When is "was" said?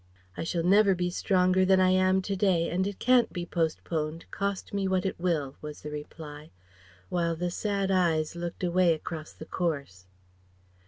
5.61-5.81